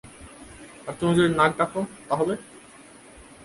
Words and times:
আর 0.87 0.93
তুমি 0.99 1.11
যদি 1.17 1.29
নাক 1.33 1.51
ডাকো, 1.59 1.81
তাহলে? 2.09 2.33